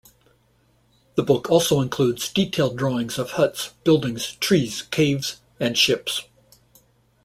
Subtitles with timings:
[1.13, 6.23] The book also includes detailed drawings of huts, buildings, trees, caves, and ships.